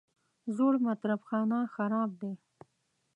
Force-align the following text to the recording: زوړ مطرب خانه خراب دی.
زوړ 0.55 0.73
مطرب 0.87 1.19
خانه 1.27 1.59
خراب 1.73 2.09
دی. 2.21 2.31